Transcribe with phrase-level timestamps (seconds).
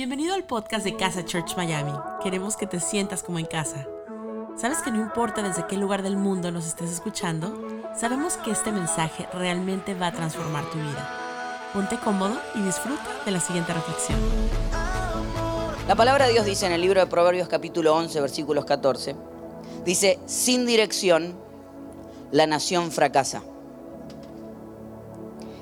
[0.00, 1.92] Bienvenido al podcast de Casa Church Miami.
[2.22, 3.86] Queremos que te sientas como en casa.
[4.56, 7.52] ¿Sabes que no importa desde qué lugar del mundo nos estés escuchando?
[7.94, 11.70] Sabemos que este mensaje realmente va a transformar tu vida.
[11.74, 14.18] Ponte cómodo y disfruta de la siguiente reflexión.
[15.86, 19.14] La palabra de Dios dice en el libro de Proverbios capítulo 11, versículos 14,
[19.84, 21.34] dice, sin dirección
[22.30, 23.42] la nación fracasa.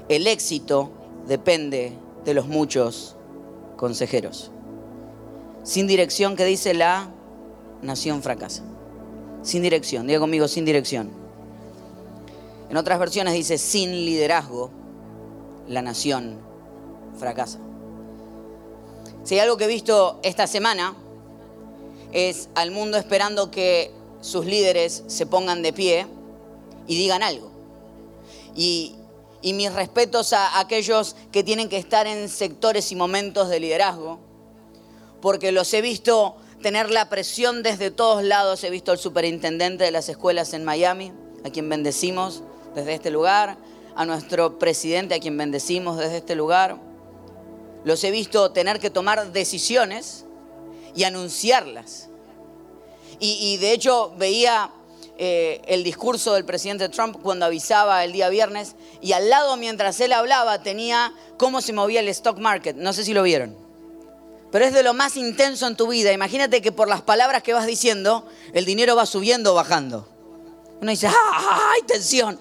[0.08, 0.92] El éxito
[1.26, 1.92] depende
[2.24, 3.17] de los muchos
[3.78, 4.50] consejeros.
[5.62, 7.08] Sin dirección, que dice la
[7.80, 8.64] nación fracasa.
[9.42, 11.10] Sin dirección, diga conmigo, sin dirección.
[12.68, 14.70] En otras versiones dice, sin liderazgo,
[15.68, 16.38] la nación
[17.18, 17.60] fracasa.
[19.24, 20.94] Si hay algo que he visto esta semana,
[22.12, 26.06] es al mundo esperando que sus líderes se pongan de pie
[26.86, 27.50] y digan algo.
[28.56, 28.96] Y
[29.42, 34.18] y mis respetos a aquellos que tienen que estar en sectores y momentos de liderazgo,
[35.20, 38.62] porque los he visto tener la presión desde todos lados.
[38.64, 41.12] He visto al superintendente de las escuelas en Miami,
[41.44, 42.42] a quien bendecimos
[42.74, 43.56] desde este lugar,
[43.94, 46.78] a nuestro presidente, a quien bendecimos desde este lugar.
[47.84, 50.24] Los he visto tener que tomar decisiones
[50.94, 52.08] y anunciarlas.
[53.20, 54.70] Y, de hecho veía
[55.20, 59.98] eh, el discurso del presidente Trump cuando avisaba el día viernes y al lado mientras
[60.00, 62.76] él hablaba tenía cómo se movía el stock market.
[62.76, 63.56] No sé si lo vieron.
[64.52, 66.12] Pero es de lo más intenso en tu vida.
[66.12, 70.08] Imagínate que por las palabras que vas diciendo, el dinero va subiendo o bajando.
[70.80, 72.38] Uno dice, ¡ah, hay tensión!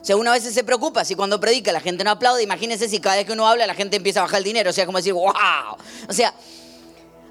[0.00, 2.40] O sea, uno a veces se preocupa si cuando predica la gente no aplaude.
[2.40, 4.70] Imagínense si cada vez que uno habla la gente empieza a bajar el dinero.
[4.70, 5.32] O sea, como decir, ¡wow!
[6.08, 6.32] O sea,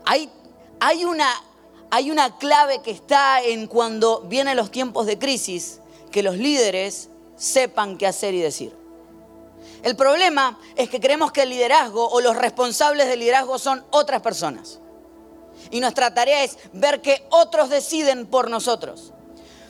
[0.03, 0.30] hay,
[0.81, 1.26] hay una
[1.96, 5.80] hay una clave que está en cuando vienen los tiempos de crisis,
[6.12, 8.76] que los líderes sepan qué hacer y decir.
[9.82, 14.22] El problema es que creemos que el liderazgo o los responsables del liderazgo son otras
[14.22, 14.82] personas.
[15.72, 19.14] Y nuestra tarea es ver que otros deciden por nosotros.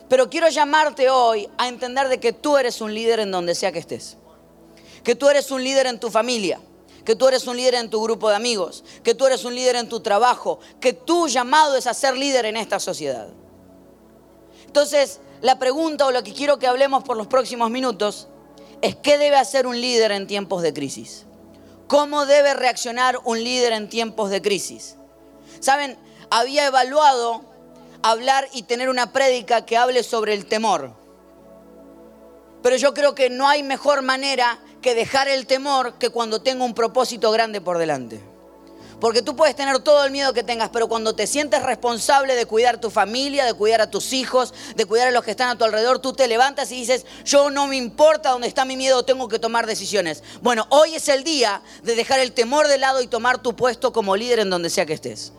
[0.09, 3.71] Pero quiero llamarte hoy a entender de que tú eres un líder en donde sea
[3.71, 4.17] que estés.
[5.03, 6.59] Que tú eres un líder en tu familia
[7.05, 9.75] que tú eres un líder en tu grupo de amigos, que tú eres un líder
[9.75, 13.29] en tu trabajo, que tu llamado es a ser líder en esta sociedad.
[14.65, 18.27] Entonces, la pregunta o lo que quiero que hablemos por los próximos minutos
[18.81, 21.25] es qué debe hacer un líder en tiempos de crisis.
[21.87, 24.95] ¿Cómo debe reaccionar un líder en tiempos de crisis?
[25.59, 25.97] Saben,
[26.31, 27.45] había evaluado
[28.01, 30.93] hablar y tener una prédica que hable sobre el temor.
[32.63, 36.63] Pero yo creo que no hay mejor manera que dejar el temor que cuando tengo
[36.63, 38.21] un propósito grande por delante.
[39.01, 42.45] Porque tú puedes tener todo el miedo que tengas, pero cuando te sientes responsable de
[42.45, 45.57] cuidar tu familia, de cuidar a tus hijos, de cuidar a los que están a
[45.57, 49.01] tu alrededor, tú te levantas y dices, yo no me importa dónde está mi miedo,
[49.03, 50.21] tengo que tomar decisiones.
[50.43, 53.91] Bueno, hoy es el día de dejar el temor de lado y tomar tu puesto
[53.91, 55.33] como líder en donde sea que estés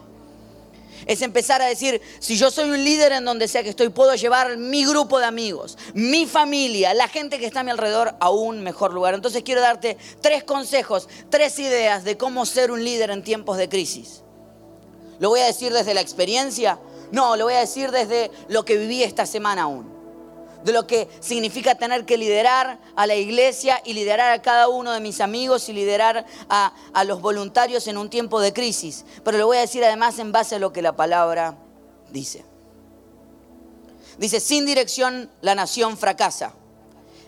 [1.07, 4.15] es empezar a decir, si yo soy un líder en donde sea que estoy, puedo
[4.15, 8.31] llevar mi grupo de amigos, mi familia, la gente que está a mi alrededor a
[8.31, 9.15] un mejor lugar.
[9.15, 13.69] Entonces quiero darte tres consejos, tres ideas de cómo ser un líder en tiempos de
[13.69, 14.23] crisis.
[15.19, 16.79] ¿Lo voy a decir desde la experiencia?
[17.13, 19.96] No, lo voy a decir desde lo que viví esta semana aún
[20.67, 24.91] de lo que significa tener que liderar a la iglesia y liderar a cada uno
[24.91, 29.05] de mis amigos y liderar a, a los voluntarios en un tiempo de crisis.
[29.25, 31.57] Pero lo voy a decir además en base a lo que la palabra
[32.11, 32.45] dice.
[34.19, 36.53] Dice, sin dirección la nación fracasa.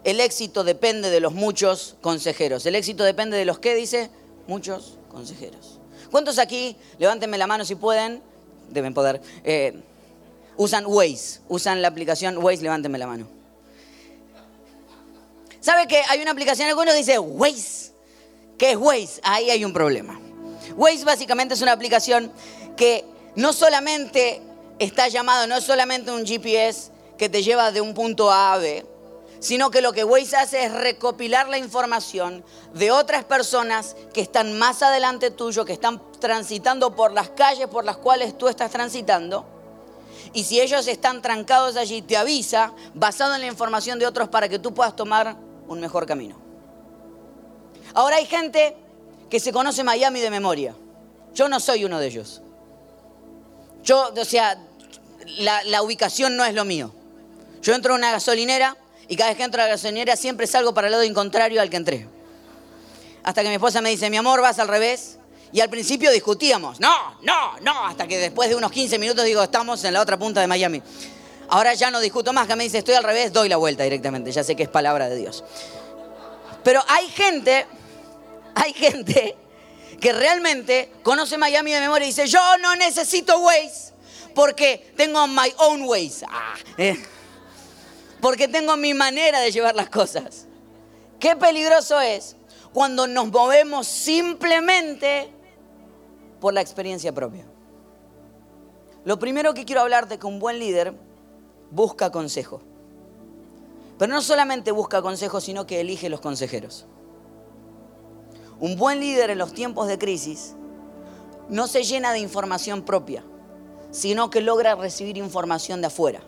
[0.02, 2.66] El éxito depende de los muchos consejeros.
[2.66, 4.10] El éxito depende de los que, dice,
[4.48, 5.78] muchos consejeros.
[6.10, 8.20] ¿Cuántos aquí, levántenme la mano si pueden,
[8.68, 9.80] deben poder, eh,
[10.58, 13.26] usan Waze, usan la aplicación Waze, levánteme la mano.
[15.60, 17.92] ¿Sabe que hay una aplicación, algunos dice Waze?
[18.58, 19.20] ¿Qué es Waze?
[19.22, 20.20] Ahí hay un problema.
[20.76, 22.30] Waze básicamente es una aplicación
[22.76, 23.04] que
[23.36, 24.42] no solamente
[24.78, 28.58] está llamado, no es solamente un GPS que te lleva de un punto A a
[28.58, 28.84] B,
[29.38, 32.44] sino que lo que Waze hace es recopilar la información
[32.74, 37.84] de otras personas que están más adelante tuyo, que están transitando por las calles por
[37.84, 39.57] las cuales tú estás transitando
[40.32, 44.48] y si ellos están trancados allí, te avisa basado en la información de otros para
[44.48, 45.36] que tú puedas tomar
[45.66, 46.36] un mejor camino.
[47.94, 48.76] Ahora hay gente
[49.30, 50.74] que se conoce Miami de memoria.
[51.34, 52.42] Yo no soy uno de ellos.
[53.82, 54.58] Yo, o sea,
[55.38, 56.92] la, ubicación no es lo mío.
[57.62, 58.76] Yo entro a una gasolinera
[59.08, 61.70] y cada vez que entro a la gasolinera siempre salgo para el lado contrario al
[61.70, 62.08] que entré.
[63.22, 65.17] Hasta que mi esposa me dice, mi amor, vas al revés.
[65.52, 69.42] Y al principio discutíamos, no, no, no, hasta que después de unos 15 minutos digo,
[69.42, 70.82] estamos en la otra punta de Miami.
[71.48, 74.30] Ahora ya no discuto más, que me dice, estoy al revés, doy la vuelta directamente,
[74.30, 75.42] ya sé que es palabra de Dios.
[76.62, 77.66] Pero hay gente,
[78.54, 79.36] hay gente
[80.00, 83.94] que realmente conoce Miami de memoria y dice, yo no necesito Waze
[84.34, 86.22] porque tengo my own ways.
[86.28, 86.96] Ah, eh.
[88.20, 90.46] Porque tengo mi manera de llevar las cosas.
[91.18, 92.36] Qué peligroso es
[92.72, 95.32] cuando nos movemos simplemente
[96.40, 97.46] por la experiencia propia.
[99.04, 100.94] Lo primero que quiero hablarte que un buen líder
[101.70, 102.60] busca consejo.
[103.98, 106.86] Pero no solamente busca consejos, sino que elige los consejeros.
[108.60, 110.54] Un buen líder en los tiempos de crisis
[111.48, 113.24] no se llena de información propia,
[113.90, 116.20] sino que logra recibir información de afuera.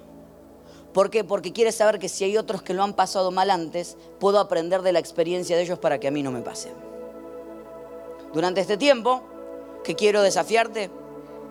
[0.93, 1.23] ¿Por qué?
[1.23, 4.83] Porque quiere saber que si hay otros que lo han pasado mal antes, puedo aprender
[4.83, 6.73] de la experiencia de ellos para que a mí no me pase.
[8.33, 9.23] Durante este tiempo,
[9.85, 10.91] que quiero desafiarte,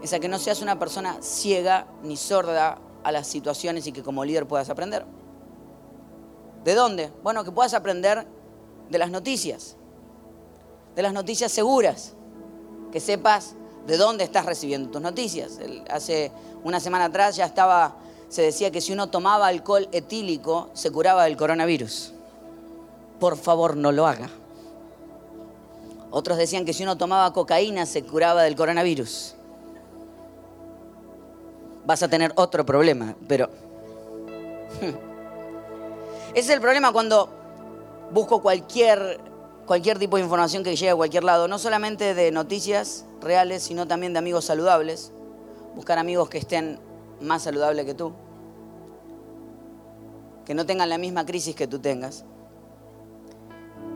[0.02, 4.04] es a que no seas una persona ciega ni sorda a las situaciones y que
[4.04, 5.06] como líder puedas aprender.
[6.64, 7.12] ¿De dónde?
[7.24, 8.28] Bueno, que puedas aprender
[8.90, 9.78] de las noticias,
[10.96, 12.14] de las noticias seguras,
[12.92, 13.56] que sepas
[13.88, 15.60] de dónde estás recibiendo tus noticias.
[15.90, 16.32] Hace
[16.64, 17.96] una semana atrás ya estaba,
[18.28, 22.14] se decía que si uno tomaba alcohol etílico se curaba del coronavirus.
[23.20, 24.30] Por favor, no lo haga.
[26.12, 29.36] Otros decían que si uno tomaba cocaína se curaba del coronavirus.
[31.86, 33.50] Vas a tener otro problema, pero...
[36.34, 37.30] Ese es el problema cuando
[38.12, 39.20] busco cualquier,
[39.66, 43.88] cualquier tipo de información que llegue a cualquier lado, no solamente de noticias reales, sino
[43.88, 45.12] también de amigos saludables.
[45.76, 46.80] Buscar amigos que estén
[47.20, 48.14] más saludables que tú,
[50.46, 52.26] que no tengan la misma crisis que tú tengas.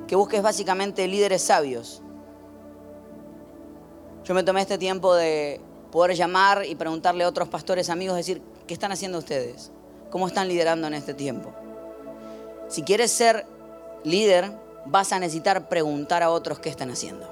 [0.08, 2.02] Que busques básicamente líderes sabios.
[4.24, 5.60] Yo me tomé este tiempo de
[5.92, 9.72] poder llamar y preguntarle a otros pastores amigos, decir, ¿qué están haciendo ustedes?
[10.10, 11.54] ¿Cómo están liderando en este tiempo?
[12.68, 13.46] Si quieres ser
[14.04, 14.52] líder,
[14.86, 17.30] vas a necesitar preguntar a otros qué están haciendo.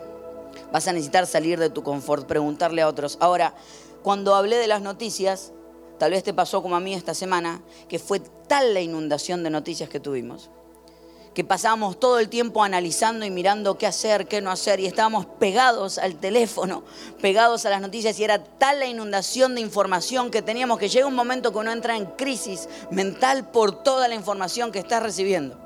[0.71, 3.17] Vas a necesitar salir de tu confort, preguntarle a otros.
[3.19, 3.55] Ahora,
[4.03, 5.53] cuando hablé de las noticias,
[5.97, 9.49] tal vez te pasó como a mí esta semana, que fue tal la inundación de
[9.49, 10.49] noticias que tuvimos,
[11.33, 15.25] que pasábamos todo el tiempo analizando y mirando qué hacer, qué no hacer, y estábamos
[15.25, 16.83] pegados al teléfono,
[17.21, 21.07] pegados a las noticias, y era tal la inundación de información que teníamos que llega
[21.07, 25.57] un momento que uno entra en crisis mental por toda la información que estás recibiendo.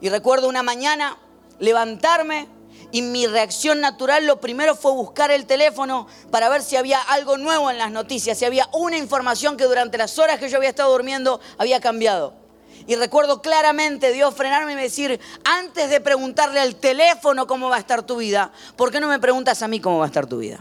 [0.00, 1.16] Y recuerdo una mañana
[1.60, 2.48] levantarme
[2.90, 7.38] y mi reacción natural lo primero fue buscar el teléfono para ver si había algo
[7.38, 10.70] nuevo en las noticias, si había una información que durante las horas que yo había
[10.70, 12.41] estado durmiendo había cambiado.
[12.86, 17.80] Y recuerdo claramente Dios frenarme y decir, antes de preguntarle al teléfono cómo va a
[17.80, 20.38] estar tu vida, ¿por qué no me preguntas a mí cómo va a estar tu
[20.38, 20.60] vida?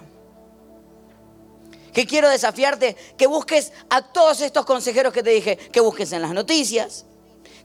[1.94, 6.22] Que quiero desafiarte, que busques a todos estos consejeros que te dije, que busques en
[6.22, 7.06] las noticias,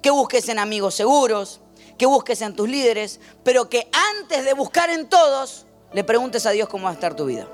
[0.02, 1.60] que busques en amigos seguros,
[1.98, 3.88] que busques en tus líderes, pero que
[4.20, 7.46] antes de buscar en todos, le preguntes a Dios cómo va a estar tu vida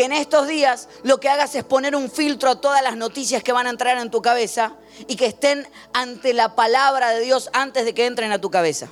[0.00, 3.42] que en estos días lo que hagas es poner un filtro a todas las noticias
[3.42, 4.76] que van a entrar en tu cabeza
[5.06, 8.88] y que estén ante la palabra de Dios antes de que entren a tu cabeza.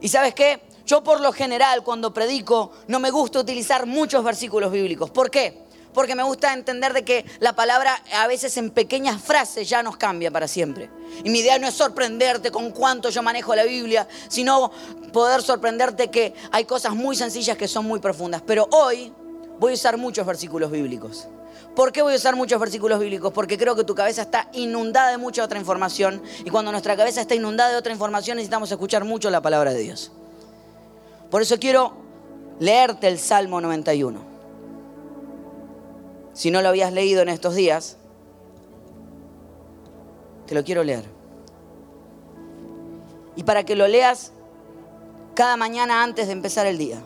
[0.00, 0.60] ¿Y sabes qué?
[0.86, 5.12] Yo por lo general cuando predico no me gusta utilizar muchos versículos bíblicos.
[5.12, 5.62] ¿Por qué?
[5.92, 9.96] Porque me gusta entender de que la palabra a veces en pequeñas frases ya nos
[9.96, 10.90] cambia para siempre.
[11.22, 14.72] Y mi idea no es sorprenderte con cuánto yo manejo la Biblia, sino
[15.12, 18.42] poder sorprenderte que hay cosas muy sencillas que son muy profundas.
[18.44, 19.12] Pero hoy
[19.58, 21.28] voy a usar muchos versículos bíblicos.
[21.74, 23.32] ¿Por qué voy a usar muchos versículos bíblicos?
[23.32, 27.20] Porque creo que tu cabeza está inundada de mucha otra información y cuando nuestra cabeza
[27.20, 30.12] está inundada de otra información necesitamos escuchar mucho la palabra de Dios.
[31.30, 31.94] Por eso quiero
[32.60, 34.20] leerte el Salmo 91.
[36.32, 37.96] Si no lo habías leído en estos días,
[40.46, 41.04] te lo quiero leer.
[43.36, 44.32] Y para que lo leas
[45.34, 47.00] cada mañana antes de empezar el día.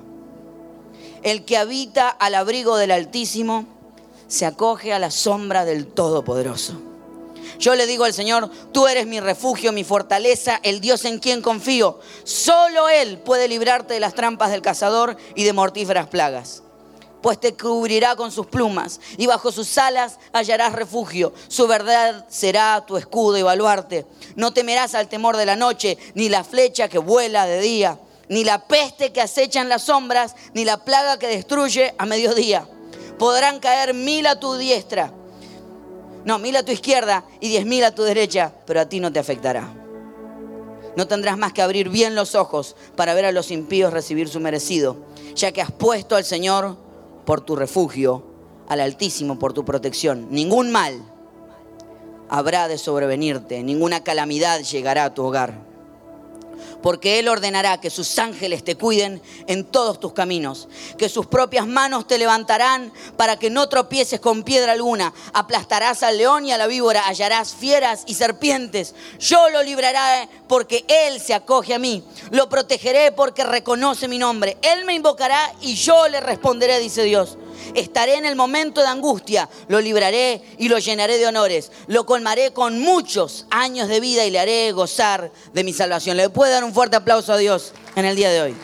[1.22, 3.66] El que habita al abrigo del Altísimo
[4.28, 6.80] se acoge a la sombra del Todopoderoso.
[7.58, 11.42] Yo le digo al Señor, tú eres mi refugio, mi fortaleza, el Dios en quien
[11.42, 11.98] confío.
[12.22, 16.62] Solo Él puede librarte de las trampas del cazador y de mortíferas plagas.
[17.20, 21.32] Pues te cubrirá con sus plumas y bajo sus alas hallarás refugio.
[21.48, 24.06] Su verdad será tu escudo y baluarte.
[24.36, 27.98] No temerás al temor de la noche, ni la flecha que vuela de día
[28.28, 32.68] ni la peste que acecha en las sombras, ni la plaga que destruye a mediodía.
[33.18, 35.12] Podrán caer mil a tu diestra,
[36.24, 39.12] no, mil a tu izquierda y diez mil a tu derecha, pero a ti no
[39.12, 39.72] te afectará.
[40.96, 44.40] No tendrás más que abrir bien los ojos para ver a los impíos recibir su
[44.40, 44.96] merecido,
[45.34, 46.76] ya que has puesto al Señor
[47.24, 48.24] por tu refugio,
[48.68, 50.28] al Altísimo por tu protección.
[50.30, 51.00] Ningún mal
[52.28, 55.68] habrá de sobrevenirte, ninguna calamidad llegará a tu hogar
[56.82, 61.66] porque Él ordenará que sus ángeles te cuiden en todos tus caminos, que sus propias
[61.66, 66.58] manos te levantarán para que no tropieces con piedra alguna, aplastarás al león y a
[66.58, 72.04] la víbora, hallarás fieras y serpientes, yo lo libraré porque Él se acoge a mí,
[72.30, 77.38] lo protegeré porque reconoce mi nombre, Él me invocará y yo le responderé, dice Dios.
[77.74, 81.70] Estaré en el momento de angustia, lo libraré y lo llenaré de honores.
[81.86, 86.16] Lo colmaré con muchos años de vida y le haré gozar de mi salvación.
[86.16, 88.56] ¿Le un fuerte aplauso a Dios en el día de hoy?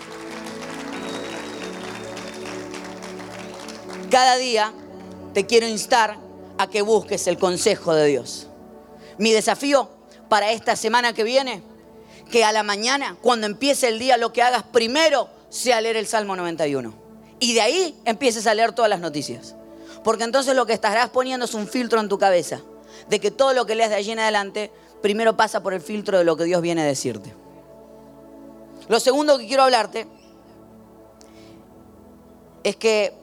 [4.11, 4.73] Cada día
[5.33, 6.19] te quiero instar
[6.59, 8.49] a que busques el consejo de Dios.
[9.19, 9.91] Mi desafío
[10.29, 11.63] para esta semana que viene,
[12.31, 16.07] que a la mañana, cuando empiece el día, lo que hagas primero sea leer el
[16.07, 16.95] Salmo 91
[17.41, 19.55] y de ahí empieces a leer todas las noticias.
[20.03, 22.61] Porque entonces lo que estarás poniendo es un filtro en tu cabeza,
[23.09, 24.71] de que todo lo que leas de allí en adelante
[25.03, 27.35] primero pasa por el filtro de lo que Dios viene a decirte.
[28.89, 30.07] Lo segundo que quiero hablarte
[32.63, 33.15] es que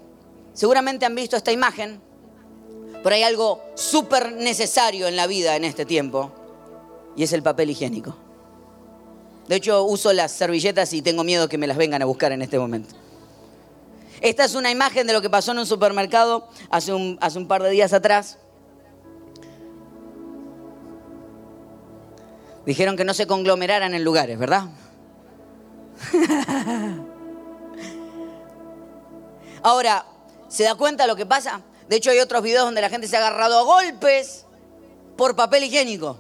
[0.54, 2.02] seguramente han visto esta imagen,
[3.04, 6.32] pero hay algo súper necesario en la vida en este tiempo,
[7.16, 8.16] y es el papel higiénico.
[9.48, 12.42] De hecho, uso las servilletas y tengo miedo que me las vengan a buscar en
[12.42, 12.96] este momento.
[14.22, 17.72] Esta es una imagen de lo que pasó en un supermercado hace un, par de
[17.72, 18.38] días atrás.
[22.66, 24.66] Dijeron que no se conglomeraran en lugares, ¿verdad?
[29.64, 30.06] Ahora,
[30.48, 31.62] ¿se da cuenta de lo que pasa?
[31.88, 34.46] De hecho, hay otros videos donde la gente se ha agarrado a golpes
[35.18, 36.20] por papel higiénico.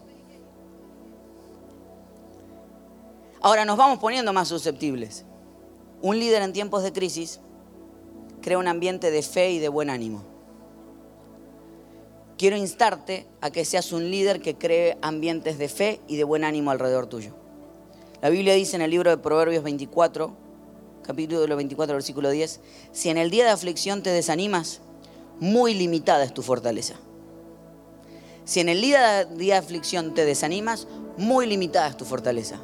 [3.41, 5.25] Ahora nos vamos poniendo más susceptibles.
[6.01, 7.39] Un líder en tiempos de crisis
[8.41, 10.23] crea un ambiente de fe y de buen ánimo.
[12.37, 16.43] Quiero instarte a que seas un líder que cree ambientes de fe y de buen
[16.43, 17.40] ánimo alrededor tuyo.
[18.21, 20.31] La Biblia dice en el libro de Proverbios 24,
[21.01, 22.59] capítulo 24, versículo 10,
[22.91, 24.81] si en el día de aflicción te desanimas,
[25.39, 26.93] muy limitada es tu fortaleza.
[28.45, 30.87] Si en el día de aflicción te desanimas,
[31.17, 32.59] muy limitada es tu fortaleza.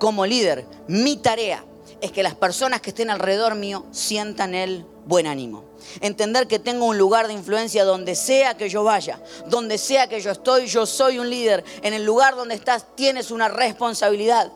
[0.00, 1.64] Como líder, mi tarea
[2.00, 5.66] es que las personas que estén alrededor mío sientan el buen ánimo.
[6.00, 10.20] Entender que tengo un lugar de influencia donde sea que yo vaya, donde sea que
[10.20, 11.62] yo estoy, yo soy un líder.
[11.82, 14.50] En el lugar donde estás tienes una responsabilidad.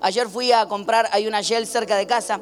[0.00, 2.40] Ayer fui a comprar, hay una Shell cerca de casa,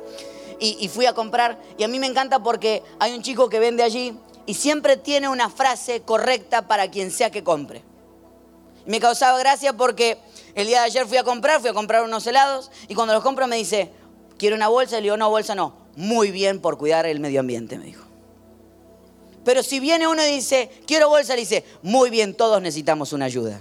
[0.58, 3.82] y, fui a comprar, y a mí me encanta porque hay un chico que vende
[3.82, 7.82] allí y siempre tiene una frase correcta para quien sea que compre.
[8.86, 10.16] Me causaba gracia porque
[10.54, 13.22] el día de ayer fui a comprar, fui a comprar unos helados, y cuando los
[13.22, 13.90] compro me dice,
[14.38, 14.96] ¿quiere una bolsa?
[14.96, 18.04] Y le digo, no, bolsa no muy bien por cuidar el medio ambiente, me dijo.
[19.44, 23.24] Pero si viene uno y dice, quiero bolsa, le dice, muy bien, todos necesitamos una
[23.24, 23.60] ayuda.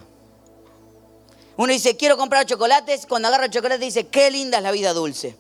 [1.58, 5.38] Uno dice, quiero comprar chocolates, cuando agarra chocolate dice, qué linda es la vida dulce.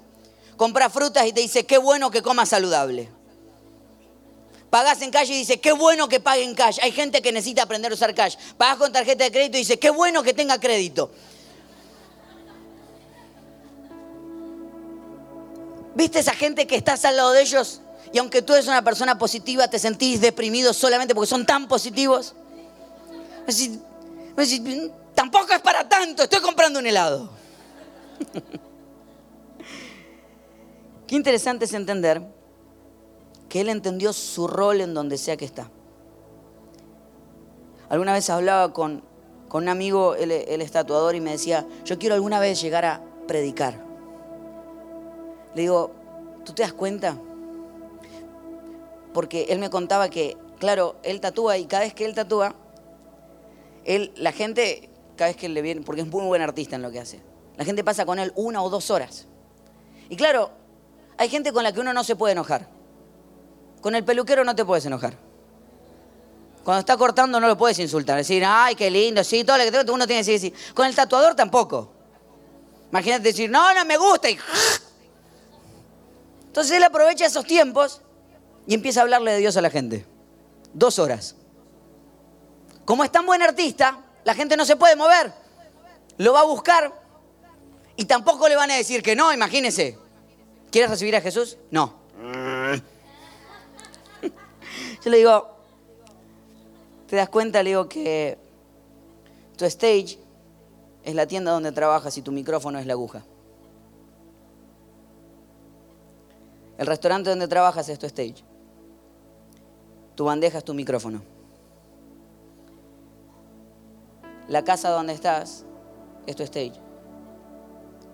[0.55, 3.09] Compra frutas y te dice, qué bueno que comas saludable.
[4.69, 6.79] Pagás en cash y dice, qué bueno que pague en cash.
[6.81, 8.35] Hay gente que necesita aprender a usar cash.
[8.57, 11.11] Pagás con tarjeta de crédito y dice, qué bueno que tenga crédito.
[15.95, 17.81] ¿Viste esa gente que estás al lado de ellos
[18.11, 22.35] y aunque tú eres una persona positiva te sentís deprimido solamente porque son tan positivos?
[25.15, 27.29] Tampoco es para tanto, estoy comprando un helado.
[31.07, 32.21] Qué interesante es entender
[33.49, 35.69] que él entendió su rol en donde sea que está.
[37.89, 39.03] Alguna vez hablaba con,
[39.51, 43.81] un amigo, el es tatuador, y me decía, yo quiero alguna vez llegar a predicar.
[45.53, 45.91] Le digo,
[46.43, 47.17] ¿tú te das cuenta?
[49.13, 52.53] Porque él me contaba que, claro, él tatúa y cada vez que él tatúa,
[53.85, 56.91] él, la gente, cada vez que le viene, porque es muy buen artista en lo
[56.91, 57.21] que hace,
[57.57, 59.25] la gente pasa con él una o dos horas.
[60.09, 60.51] Y claro,
[61.17, 62.67] hay gente con la que uno no se puede enojar.
[63.81, 65.17] Con el peluquero no te puedes enojar.
[66.63, 69.71] Cuando está cortando no lo puedes insultar, decir, ay, qué lindo, sí, todo lo que
[69.71, 71.91] tengo, uno tiene que decir, Con el tatuador tampoco.
[72.89, 74.37] Imagínate decir, no, no me gusta y
[76.55, 78.01] entonces él aprovecha esos tiempos
[78.65, 80.05] y empieza a hablarle de Dios a la gente.
[80.73, 81.35] Dos horas.
[82.85, 85.31] Como es tan buen artista, la gente no se puede mover.
[86.17, 86.91] Lo va a buscar
[87.95, 89.97] y tampoco le van a decir que no, imagínese.
[90.71, 91.57] ¿Quieres recibir a Jesús?
[91.71, 91.93] No.
[95.03, 95.55] Yo le digo,
[97.07, 97.63] ¿te das cuenta?
[97.63, 98.37] Le digo que
[99.57, 100.17] tu stage
[101.03, 103.23] es la tienda donde trabajas y tu micrófono es la aguja.
[106.79, 108.43] El restaurante donde trabajas es tu stage.
[110.15, 111.34] Tu bandeja es tu micrófono.
[114.47, 115.65] La casa donde estás
[116.27, 116.73] es tu stage.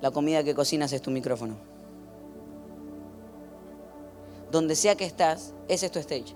[0.02, 1.56] la comida que cocinas es tu micrófono.
[4.50, 6.36] Donde sea que estás, ese es tu stage.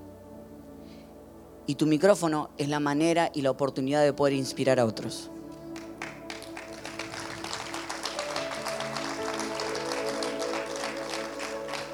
[1.66, 5.32] Y tu micrófono es la manera y la oportunidad de poder inspirar a otros.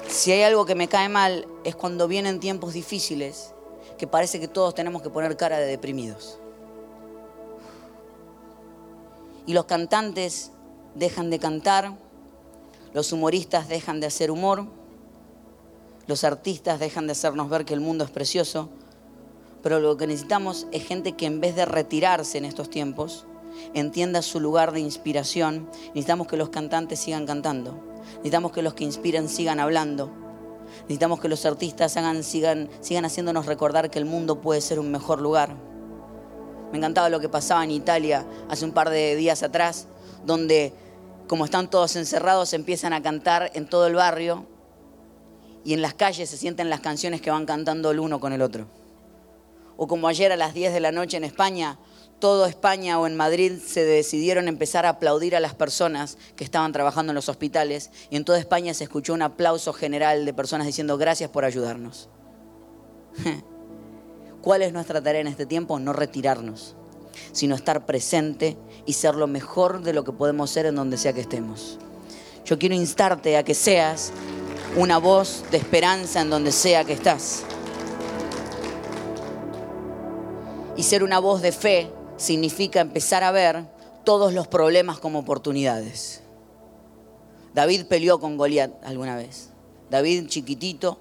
[0.08, 3.54] Si hay algo que me cae mal es cuando vienen tiempos difíciles
[3.96, 6.41] que parece que todos tenemos que poner cara de deprimidos.
[9.46, 10.52] Y los cantantes
[10.94, 11.96] dejan de cantar,
[12.92, 14.66] los humoristas dejan de hacer humor,
[16.06, 18.68] los artistas dejan de hacernos ver que el mundo es precioso,
[19.62, 23.26] pero lo que necesitamos es gente que en vez de retirarse en estos tiempos,
[23.74, 25.68] entienda su lugar de inspiración.
[25.88, 27.80] Necesitamos que los cantantes sigan cantando.
[28.16, 30.10] Necesitamos que los que inspiran sigan hablando.
[30.82, 35.20] Necesitamos que los artistas sigan, sigan haciéndonos recordar que el mundo puede ser un mejor
[35.20, 35.56] lugar.
[36.72, 39.86] Me encantaba lo que pasaba en Italia hace un par de días atrás,
[40.24, 40.72] donde
[41.28, 44.46] como están todos encerrados empiezan a cantar en todo el barrio
[45.64, 48.42] y en las calles se sienten las canciones que van cantando el uno con el
[48.42, 48.66] otro
[49.76, 51.78] o como ayer a las 10 de la noche en España,
[52.18, 56.72] toda España o en Madrid se decidieron empezar a aplaudir a las personas que estaban
[56.72, 60.66] trabajando en los hospitales y en toda España se escuchó un aplauso general de personas
[60.66, 62.08] diciendo gracias por ayudarnos.
[64.42, 65.78] ¿Cuál es nuestra tarea en este tiempo?
[65.78, 66.74] No retirarnos,
[67.30, 71.12] sino estar presente y ser lo mejor de lo que podemos ser en donde sea
[71.12, 71.78] que estemos.
[72.44, 74.12] Yo quiero instarte a que seas
[74.76, 77.44] una voz de esperanza en donde sea que estás.
[80.76, 83.64] Y ser una voz de fe significa empezar a ver
[84.04, 86.20] todos los problemas como oportunidades.
[87.54, 89.50] David peleó con Goliat alguna vez.
[89.88, 90.98] David chiquitito,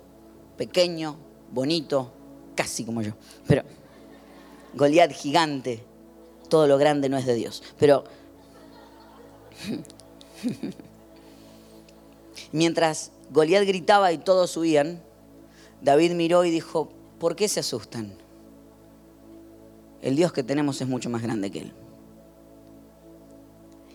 [0.58, 1.18] pequeño,
[1.50, 2.12] bonito,
[2.62, 3.14] casi como yo.
[3.48, 3.64] Pero
[4.74, 5.84] Goliat gigante.
[6.50, 7.64] Todo lo grande no es de Dios.
[7.80, 8.04] Pero
[12.52, 15.02] mientras Goliat gritaba y todos huían,
[15.82, 16.90] David miró y dijo,
[17.20, 18.22] ¿por qué se asustan?
[20.02, 21.74] el Dios que tenemos es mucho más grande que Él.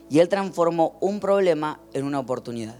[0.09, 2.77] Y Él transformó un problema en una oportunidad.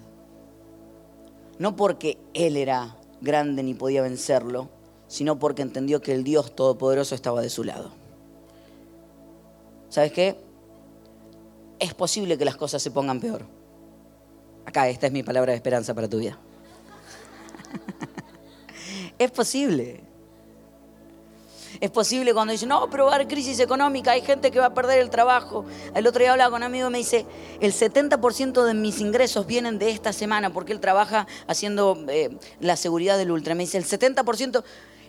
[1.59, 4.69] No porque Él era grande ni podía vencerlo,
[5.09, 7.93] sino porque entendió que el Dios Todopoderoso estaba de su lado.
[9.89, 10.37] ¿Sabes qué?
[11.79, 13.47] Es posible que las cosas se pongan peor.
[14.65, 16.39] Acá, esta es mi palabra de esperanza para tu vida.
[19.19, 20.03] es posible.
[21.81, 24.67] Es posible cuando dicen, no, pero va a haber crisis económica, hay gente que va
[24.67, 25.67] a perder el trabajo.
[25.95, 27.27] El otro día hablaba con un amigo y me dice,
[27.61, 32.77] el 70% de mis ingresos vienen de esta semana porque él trabaja haciendo eh, la
[32.77, 33.55] seguridad del ultra.
[33.55, 34.65] Me dice, el 70%...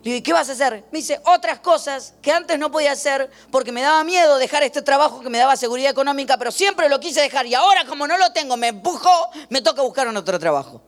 [0.08, 0.86] Le digo, ¿y qué vas a hacer?
[0.90, 4.82] Me dice, otras cosas que antes no podía hacer porque me daba miedo dejar este
[4.82, 8.18] trabajo que me daba seguridad económica, pero siempre lo quise dejar y ahora como no
[8.18, 9.10] lo tengo, me empujó,
[9.50, 10.82] me toca buscar otro trabajo.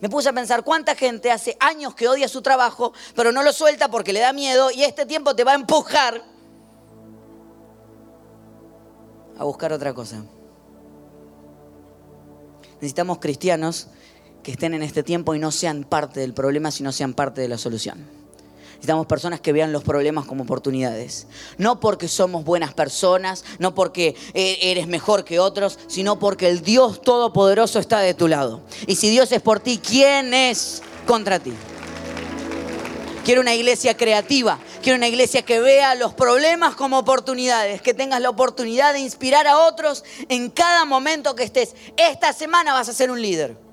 [0.00, 3.52] Me puse a pensar cuánta gente hace años que odia su trabajo, pero no lo
[3.52, 6.24] suelta porque le da miedo y este tiempo te va a empujar
[9.38, 10.24] a buscar otra cosa.
[12.76, 13.88] Necesitamos cristianos
[14.42, 17.48] que estén en este tiempo y no sean parte del problema, sino sean parte de
[17.48, 18.15] la solución.
[18.76, 21.26] Necesitamos personas que vean los problemas como oportunidades.
[21.58, 26.62] No porque somos buenas personas, no porque eh, eres mejor que otros, sino porque el
[26.62, 28.62] Dios Todopoderoso está de tu lado.
[28.86, 31.52] Y si Dios es por ti, ¿quién es contra ti?
[33.24, 38.20] Quiero una iglesia creativa, quiero una iglesia que vea los problemas como oportunidades, que tengas
[38.20, 41.74] la oportunidad de inspirar a otros en cada momento que estés.
[41.96, 43.65] Esta semana vas a ser un líder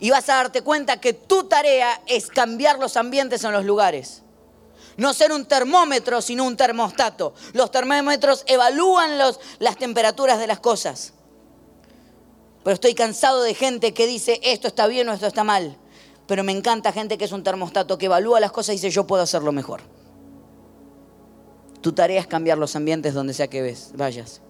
[0.00, 4.22] y vas a darte cuenta que tu tarea es cambiar los ambientes en los lugares.
[4.96, 7.34] No ser un termómetro, sino un termostato.
[7.52, 9.18] Los termómetros evalúan
[9.58, 11.12] las temperaturas de las cosas.
[12.64, 15.76] Pero estoy cansado de gente que dice esto está bien o esto está mal.
[16.26, 19.06] Pero me encanta gente que es un termostato, que evalúa las cosas y dice yo
[19.06, 19.80] puedo hacerlo mejor.
[21.80, 24.40] Tu tarea es cambiar los ambientes donde sea que ves, vayas.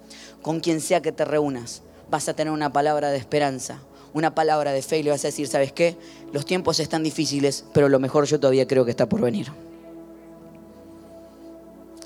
[0.43, 3.81] Con quien sea que te reúnas, vas a tener una palabra de esperanza,
[4.13, 5.97] una palabra de fe y le vas a decir, ¿sabes qué?
[6.33, 9.53] Los tiempos están difíciles, pero lo mejor yo todavía creo que está por venir.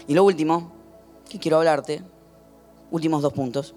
[0.06, 0.72] Y lo último
[1.28, 2.02] que quiero hablarte,
[2.90, 3.74] últimos dos puntos.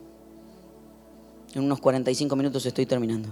[1.53, 3.29] En unos 45 minutos estoy terminando.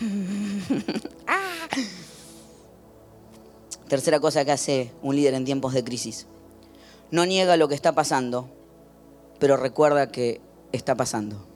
[1.26, 1.44] Ah.
[3.88, 6.26] Tercera cosa que hace un líder en tiempos de crisis.
[7.10, 8.48] No niega lo que está pasando,
[9.38, 10.40] pero recuerda que
[10.72, 11.46] está pasando.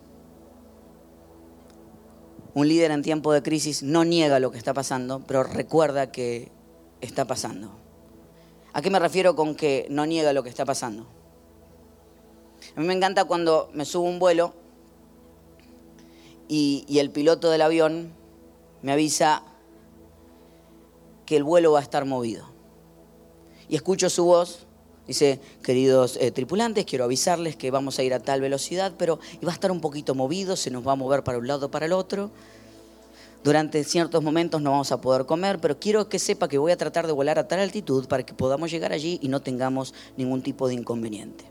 [2.54, 6.52] Un líder en tiempo de crisis no niega lo que está pasando, pero recuerda que
[7.00, 7.70] está pasando.
[8.74, 11.06] ¿A qué me refiero con que no niega lo que está pasando?
[12.76, 14.54] A mí me encanta cuando me subo un vuelo
[16.48, 18.12] y, y el piloto del avión
[18.82, 19.42] me avisa
[21.26, 22.46] que el vuelo va a estar movido.
[23.68, 24.66] Y escucho su voz,
[25.12, 29.50] dice, queridos eh, tripulantes, quiero avisarles que vamos a ir a tal velocidad, pero va
[29.50, 31.92] a estar un poquito movido, se nos va a mover para un lado para el
[31.92, 32.30] otro.
[33.44, 36.76] Durante ciertos momentos no vamos a poder comer, pero quiero que sepa que voy a
[36.76, 40.42] tratar de volar a tal altitud para que podamos llegar allí y no tengamos ningún
[40.42, 41.44] tipo de inconveniente.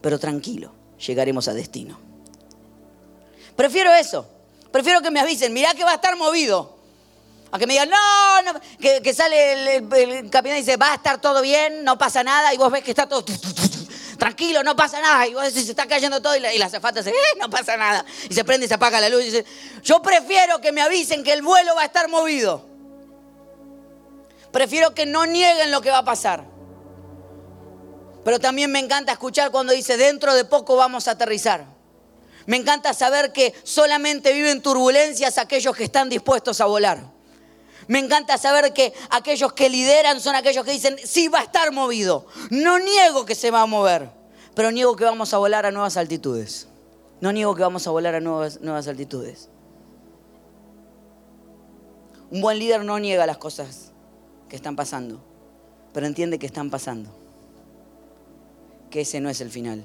[0.00, 0.72] Pero tranquilo,
[1.06, 1.98] llegaremos a destino.
[3.54, 4.26] Prefiero eso.
[4.72, 6.77] Prefiero que me avisen, mirá que va a estar movido.
[7.50, 11.20] A que me digan, no, no que, sale el, capitán y dice, va a estar
[11.20, 13.24] todo bien, no pasa nada, y vos ves que está todo
[14.18, 16.68] tranquilo, no pasa nada, y vos decís, se está cayendo todo, y la, y la
[16.68, 19.46] dice, eh, no pasa nada, y se prende y se apaga la luz, y dice,
[19.82, 22.66] yo prefiero que me avisen que el vuelo va a estar movido.
[24.52, 26.44] Prefiero que no nieguen lo que va a pasar.
[28.24, 31.66] Pero también me encanta escuchar cuando dice, dentro de poco vamos a aterrizar.
[32.46, 37.17] Me encanta saber que solamente viven turbulencias aquellos que están dispuestos a volar.
[37.86, 41.72] Me encanta saber que aquellos que lideran son aquellos que dicen, sí va a estar
[41.72, 42.26] movido.
[42.50, 44.10] No niego que se va a mover,
[44.54, 46.68] pero niego que vamos a volar a nuevas altitudes.
[47.20, 49.48] No niego que vamos a volar a nuevas, nuevas altitudes.
[52.30, 53.92] Un buen líder no niega las cosas
[54.48, 55.20] que están pasando,
[55.92, 57.10] pero entiende que están pasando.
[58.90, 59.84] Que ese no es el final.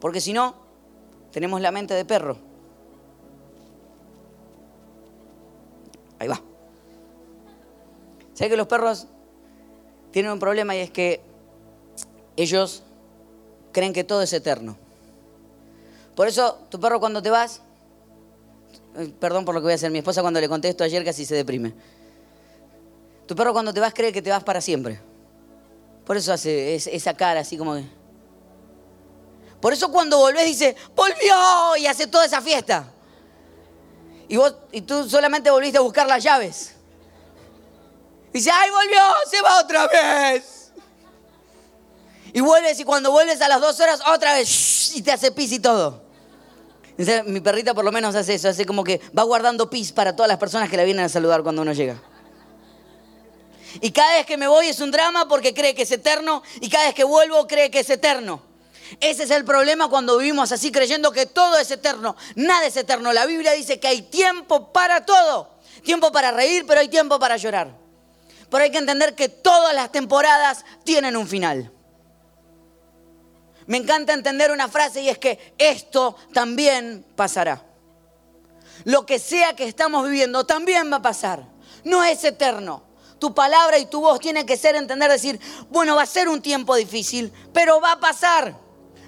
[0.00, 0.54] Porque si no,
[1.32, 2.36] tenemos la mente de perro.
[6.18, 6.40] Ahí va.
[8.34, 9.06] ¿Sabes que los perros
[10.10, 11.20] tienen un problema y es que
[12.36, 12.82] ellos
[13.72, 14.76] creen que todo es eterno?
[16.14, 17.60] Por eso, tu perro cuando te vas,
[18.96, 21.24] eh, perdón por lo que voy a hacer, mi esposa cuando le contesto ayer casi
[21.24, 21.72] se deprime.
[23.26, 25.00] Tu perro cuando te vas cree que te vas para siempre.
[26.04, 27.84] Por eso hace esa cara así como que...
[29.60, 32.84] Por eso cuando volvés dice, volvió y hace toda esa fiesta.
[34.28, 36.73] Y, vos, y tú solamente volviste a buscar las llaves.
[38.34, 40.72] Dice, ay, volvió, se va otra vez.
[42.32, 45.52] Y vuelves y cuando vuelves a las dos horas, otra vez, y te hace pis
[45.52, 46.02] y todo.
[47.26, 50.28] mi perrita por lo menos hace eso, hace como que va guardando pis para todas
[50.28, 52.02] las personas que la vienen a saludar cuando uno llega.
[53.80, 56.68] Y cada vez que me voy es un drama porque cree que es eterno y
[56.68, 58.42] cada vez que vuelvo cree que es eterno.
[58.98, 62.16] Ese es el problema cuando vivimos así creyendo que todo es eterno.
[62.34, 63.12] Nada es eterno.
[63.12, 65.54] La Biblia dice que hay tiempo para todo.
[65.84, 67.83] Tiempo para reír, pero hay tiempo para llorar.
[68.50, 71.72] Pero hay que entender que todas las temporadas tienen un final.
[73.66, 77.64] Me encanta entender una frase y es que esto también pasará.
[78.84, 81.46] Lo que sea que estamos viviendo también va a pasar.
[81.84, 82.84] No es eterno.
[83.18, 86.42] Tu palabra y tu voz tienen que ser entender, decir, bueno, va a ser un
[86.42, 88.54] tiempo difícil, pero va a pasar.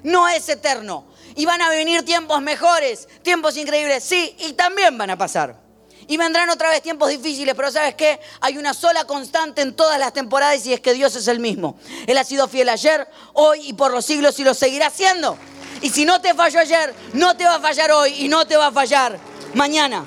[0.03, 1.07] No es eterno.
[1.35, 5.66] Y van a venir tiempos mejores, tiempos increíbles, sí, y también van a pasar.
[6.09, 8.21] Y vendrán otra vez tiempos difíciles, pero ¿sabes qué?
[8.41, 11.79] Hay una sola constante en todas las temporadas y es que Dios es el mismo.
[12.07, 15.37] Él ha sido fiel ayer, hoy y por los siglos y lo seguirá siendo.
[15.83, 18.57] Y si no te falló ayer, no te va a fallar hoy y no te
[18.57, 19.19] va a fallar
[19.55, 20.05] mañana.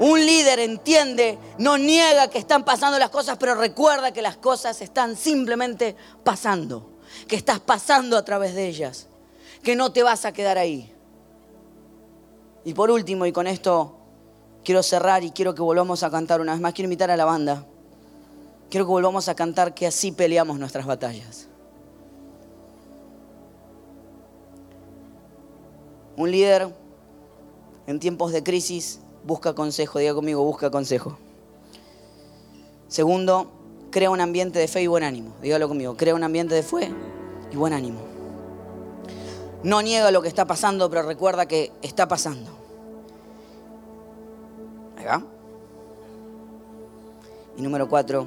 [0.00, 4.80] Un líder entiende, no niega que están pasando las cosas, pero recuerda que las cosas
[4.82, 6.90] están simplemente pasando,
[7.28, 9.06] que estás pasando a través de ellas,
[9.62, 10.91] que no te vas a quedar ahí.
[12.64, 13.96] Y por último, y con esto
[14.64, 17.24] quiero cerrar y quiero que volvamos a cantar una vez más, quiero invitar a la
[17.24, 17.66] banda.
[18.70, 21.48] Quiero que volvamos a cantar que así peleamos nuestras batallas.
[26.16, 26.72] Un líder
[27.86, 31.18] en tiempos de crisis busca consejo, diga conmigo, busca consejo.
[32.88, 33.50] Segundo,
[33.90, 35.34] crea un ambiente de fe y buen ánimo.
[35.42, 36.92] Dígalo conmigo, crea un ambiente de fe
[37.50, 38.11] y buen ánimo.
[39.64, 42.50] No niega lo que está pasando, pero recuerda que está pasando.
[45.06, 45.22] Va.
[47.56, 48.26] Y número cuatro,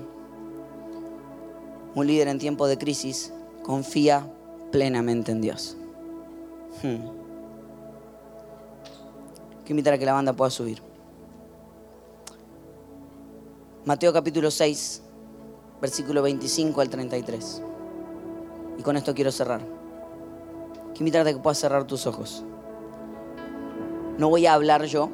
[1.95, 3.31] un líder en tiempo de crisis
[3.63, 4.27] confía
[4.71, 5.77] plenamente en Dios.
[6.83, 7.25] Hmm.
[9.67, 10.81] Invitar a que la banda pueda subir.
[13.83, 15.01] Mateo capítulo 6,
[15.81, 17.61] versículo 25 al 33.
[18.77, 19.61] Y con esto quiero cerrar.
[20.95, 22.45] Quiero invitarte a que puedas cerrar tus ojos.
[24.17, 25.09] No voy a hablar yo,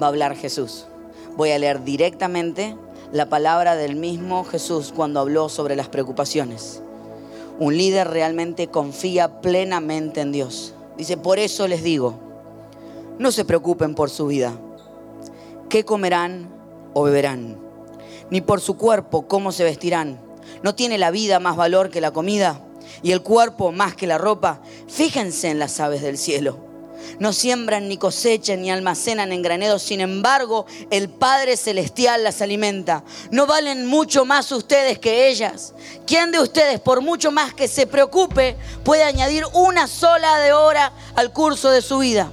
[0.00, 0.86] va a hablar Jesús.
[1.36, 2.76] Voy a leer directamente
[3.10, 6.80] la palabra del mismo Jesús cuando habló sobre las preocupaciones.
[7.58, 10.74] Un líder realmente confía plenamente en Dios.
[10.96, 12.14] Dice, por eso les digo,
[13.18, 14.52] no se preocupen por su vida,
[15.68, 16.48] qué comerán
[16.94, 17.58] o beberán,
[18.30, 20.20] ni por su cuerpo, cómo se vestirán.
[20.62, 22.60] ¿No tiene la vida más valor que la comida?
[23.02, 26.58] Y el cuerpo más que la ropa, fíjense en las aves del cielo.
[27.18, 33.04] no siembran ni cosechan ni almacenan en graneros, sin embargo el Padre Celestial las alimenta.
[33.30, 35.74] ¿No valen mucho más ustedes que ellas?
[36.06, 40.92] ¿Quién de ustedes, por mucho más que se preocupe, puede añadir una sola de hora
[41.14, 42.30] al curso de su vida?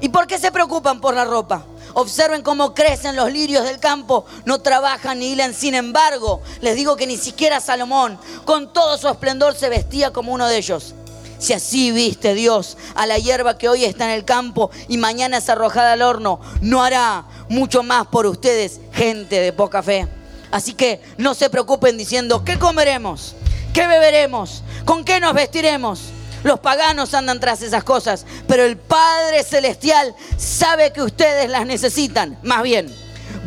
[0.00, 1.66] ¿Y por qué se preocupan por la ropa?
[1.94, 5.54] Observen cómo crecen los lirios del campo, no trabajan ni hilan.
[5.54, 10.32] Sin embargo, les digo que ni siquiera Salomón, con todo su esplendor, se vestía como
[10.32, 10.94] uno de ellos.
[11.38, 15.38] Si así viste Dios a la hierba que hoy está en el campo y mañana
[15.38, 20.08] es arrojada al horno, no hará mucho más por ustedes, gente de poca fe.
[20.50, 23.34] Así que no se preocupen diciendo, ¿qué comeremos?
[23.72, 24.62] ¿Qué beberemos?
[24.84, 26.00] ¿Con qué nos vestiremos?
[26.44, 32.38] Los paganos andan tras esas cosas, pero el Padre Celestial sabe que ustedes las necesitan.
[32.42, 32.94] Más bien,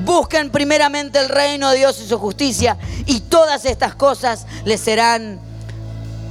[0.03, 5.39] busquen primeramente el reino de Dios y su justicia y todas estas cosas les serán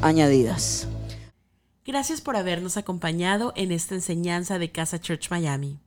[0.03, 0.89] añadidas.
[1.85, 5.79] Gracias por habernos acompañado en esta enseñanza de Casa Church Miami.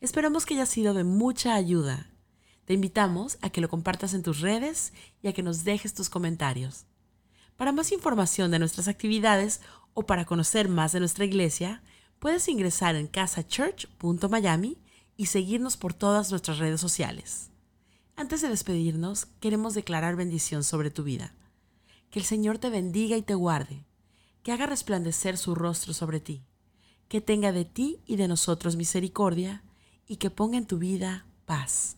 [0.00, 2.06] Esperamos que haya sido de mucha ayuda.
[2.66, 6.08] Te invitamos a que lo compartas en tus redes y a que nos dejes tus
[6.08, 6.86] comentarios.
[7.56, 9.60] Para más información de nuestras actividades
[9.94, 11.82] o para conocer más de nuestra iglesia,
[12.18, 14.78] puedes ingresar en casachurch.miami
[15.16, 17.50] y seguirnos por todas nuestras redes sociales.
[18.16, 21.34] Antes de despedirnos, queremos declarar bendición sobre tu vida.
[22.10, 23.84] Que el Señor te bendiga y te guarde,
[24.42, 26.42] que haga resplandecer su rostro sobre ti,
[27.08, 29.62] que tenga de ti y de nosotros misericordia
[30.06, 31.96] y que ponga en tu vida paz.